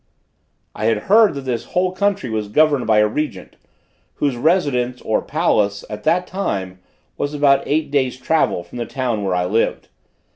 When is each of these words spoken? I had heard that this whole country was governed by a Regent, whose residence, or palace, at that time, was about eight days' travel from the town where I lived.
I 0.73 0.85
had 0.85 1.03
heard 1.13 1.35
that 1.35 1.41
this 1.41 1.63
whole 1.77 1.91
country 1.91 2.27
was 2.27 2.47
governed 2.47 2.87
by 2.87 2.97
a 2.97 3.07
Regent, 3.07 3.55
whose 4.15 4.35
residence, 4.35 4.99
or 5.03 5.21
palace, 5.21 5.85
at 5.91 6.03
that 6.05 6.25
time, 6.25 6.79
was 7.19 7.35
about 7.35 7.61
eight 7.67 7.91
days' 7.91 8.17
travel 8.17 8.63
from 8.63 8.79
the 8.79 8.87
town 8.87 9.23
where 9.23 9.35
I 9.35 9.45
lived. 9.45 9.89